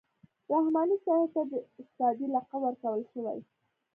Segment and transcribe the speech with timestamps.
[0.51, 3.39] رحماني صاحب ته د استادۍ لقب ورکول شوی.